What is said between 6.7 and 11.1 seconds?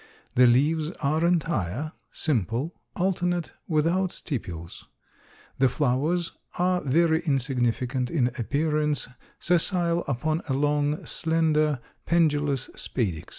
very insignificant in appearance, sessile upon a long,